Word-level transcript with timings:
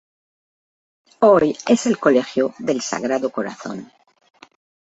Hoy 1.19 1.55
es 1.67 1.85
el 1.85 1.99
Colegio 1.99 2.55
del 2.57 2.81
Sagrado 2.81 3.29
Corazón. 3.31 3.91